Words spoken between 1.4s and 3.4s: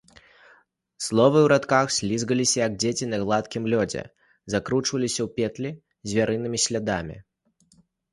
ў радках слізгаліся, як дзеці на